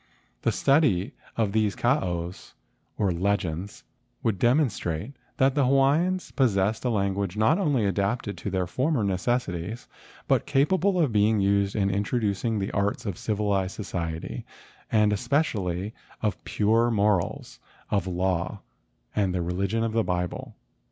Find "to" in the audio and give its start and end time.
8.39-8.49